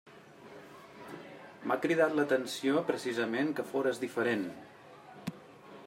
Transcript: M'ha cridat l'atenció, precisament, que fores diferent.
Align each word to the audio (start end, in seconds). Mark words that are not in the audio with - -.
M'ha 1.71 1.77
cridat 1.83 2.15
l'atenció, 2.21 2.81
precisament, 2.89 3.53
que 3.61 3.67
fores 3.75 4.01
diferent. 4.07 4.47